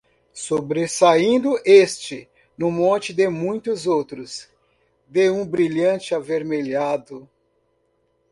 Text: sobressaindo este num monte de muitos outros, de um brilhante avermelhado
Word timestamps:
sobressaindo 0.33 1.59
este 1.63 2.27
num 2.57 2.71
monte 2.71 3.13
de 3.13 3.29
muitos 3.29 3.85
outros, 3.85 4.49
de 5.07 5.29
um 5.29 5.45
brilhante 5.45 6.15
avermelhado 6.15 7.29